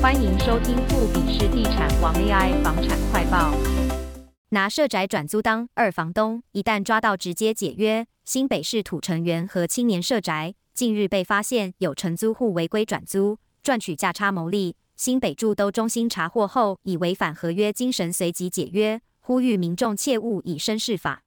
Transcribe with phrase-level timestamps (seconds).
[0.00, 3.52] 欢迎收听富比士地产王 AI 房产快报。
[4.50, 8.06] 拿社宅转租当二房东，一旦抓到直接解约。
[8.24, 14.76] 新北市土城元和青年社宅近日被发现有承租户违规转租，赚取价差牟利。
[14.94, 21.22] 新北住都中心查获后，以违反合约精神随即解约，呼吁民众切勿以身试法。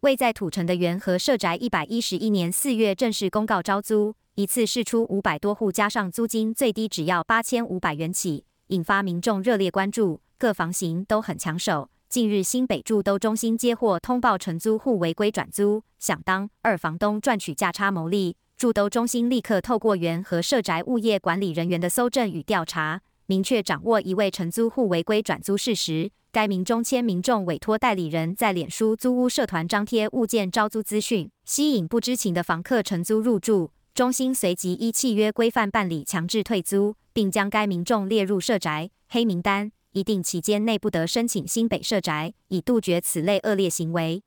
[0.00, 4.16] 位在土城的元和社宅，一百一十一年四月正式公告招租。
[4.40, 10.22] 一次试出五百多户，加上租金最低只要八千五百元起，引发民众热烈关注。
[10.38, 11.90] 各房型都很抢手。
[12.08, 18.34] 近日新北住都中心接获通报，承租户违规转租，想当二房东赚取价差牟利。
[18.56, 26.10] 住都中心立刻透过原和社宅物业管理人员的搜证与调查，明确掌握一位承租户违规转租事实。
[26.32, 33.72] 该名中签民众委托代理人在脸书租屋社团张贴物件招租资讯，吸引不知情的房客承租入住。
[34.00, 44.22] 中心随即依契约规范办理强制退租，并将该民众列入社宅黑名单，一定期间内不得申请新北社宅，以杜绝此类恶劣行为。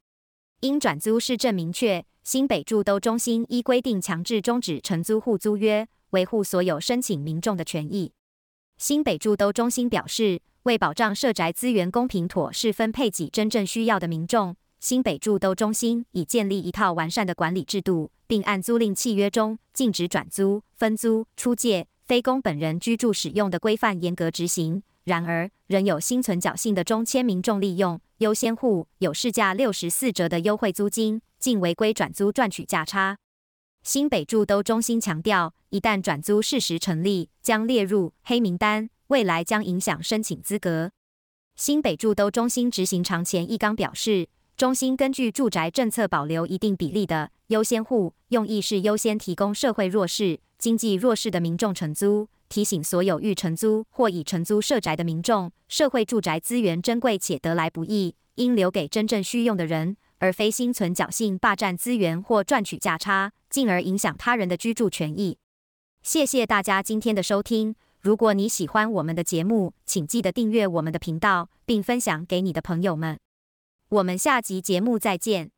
[0.59, 8.11] 因转租市政明确，新北住都中心依规定强制终止承租户租约，维护所有申请民众的权益。
[8.77, 14.55] 新北住都中心表示，为保障社宅资源公平妥适分配给真正需要的民众。
[14.83, 24.83] 新北住都中心已建立一套完善的管理制度，并按租赁契约中禁止转租、分租、出借、非供本人居住使用的规范严格执行。
[25.05, 33.17] 然而，仍有心存侥幸的中签民众利用优先户有市价六十四折的优惠租金，竟违规转租赚取价差。
[33.83, 40.91] 新北住都中心强调，一旦转租事实成立，将列入黑名单，未来将影响申请资格。
[41.55, 44.27] 新北住都中心执行长钱义刚表示。
[44.63, 52.29] 中心根据住宅政策保留一定比例的优先户，用意是优先提供社会弱势、经济弱势的民众承租。
[52.47, 65.37] 提醒所有欲承租或已承租社宅的民众，社会住宅资源珍贵且得来不易，应留给真正需用的人，而非心存侥幸霸占资源或赚取价差，进而影响他人的居住权益。
[66.01, 67.75] 谢谢大家今天的收听。
[67.99, 73.19] 如果你喜欢我们的节目，请记得订阅我们的频道，并分享给你的朋友们。
[73.93, 75.51] 我们下集节目再见。